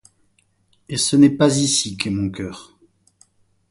[0.89, 2.75] Et ce n’est pas ici qu’est mon cœur.